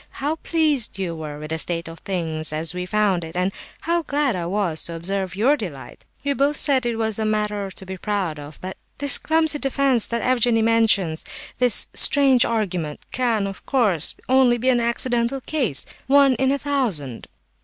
[0.17, 3.51] How pleased you were with the state of things as we found it, and
[3.81, 6.05] how glad I was to observe your delight!
[6.25, 10.07] We both said it was a matter to be proud of; but this clumsy defence
[10.07, 11.23] that Evgenie mentions,
[11.59, 17.27] this strange argument can, of course, only be an accidental case—one in a thousand!"